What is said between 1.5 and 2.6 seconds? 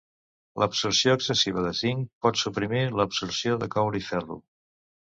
de zinc pot